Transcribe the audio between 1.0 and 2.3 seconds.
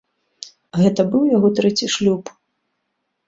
быў яго трэці шлюб.